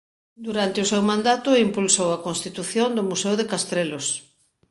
Durante 0.45 0.77
o 0.81 0.89
seu 0.91 1.01
mandato 1.11 1.49
impulsou 1.67 2.09
a 2.11 2.21
constitución 2.27 2.89
do 2.93 3.03
Museo 3.09 3.35
de 3.37 3.49
Castrelos. 3.51 4.05